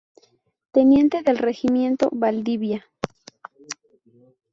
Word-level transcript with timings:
Teniente 0.71 1.21
del 1.21 1.37
Regimiento 1.37 2.09
Valdivia. 2.11 2.89